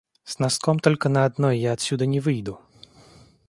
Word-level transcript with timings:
С 0.23 0.39
носком 0.39 0.79
только 0.79 1.09
на 1.09 1.25
одной 1.25 1.59
я 1.59 1.73
отсюда 1.73 2.07
не 2.07 2.19
выйду! 2.19 2.59